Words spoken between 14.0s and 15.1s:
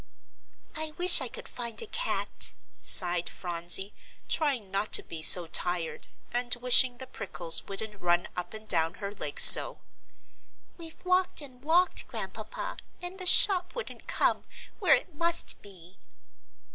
come, where